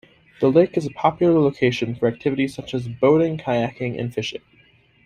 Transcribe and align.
The 0.39 0.49
lake 0.51 0.77
is 0.77 0.87
a 0.87 0.89
popular 0.89 1.39
location 1.39 1.93
for 1.93 2.07
activities 2.07 2.55
such 2.55 2.73
as 2.73 2.87
boating 2.87 3.37
kayaking 3.37 3.99
and 3.99 4.11
fishing. 4.11 4.41